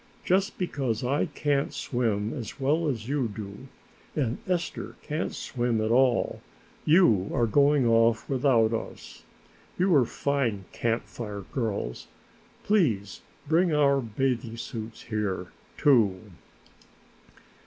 "Just 0.25 0.57
because 0.57 1.03
I 1.03 1.27
can't 1.27 1.71
swim 1.71 2.33
as 2.33 2.59
well 2.59 2.87
as 2.87 3.07
you 3.07 3.27
do 3.27 3.67
and 4.15 4.39
Esther 4.47 4.95
can't 5.03 5.31
swim 5.31 5.79
at 5.79 5.91
all, 5.91 6.41
you 6.85 7.29
are 7.31 7.45
going 7.45 7.85
off 7.85 8.27
without 8.27 8.73
us. 8.73 9.21
You 9.77 9.93
are 9.93 10.05
fine 10.05 10.65
Camp 10.71 11.03
Fire 11.05 11.41
girls; 11.51 12.07
please 12.63 13.21
bring 13.47 13.73
our 13.75 14.01
bathing 14.01 14.57
suits 14.57 15.03
here, 15.03 15.51
too." 15.77 16.15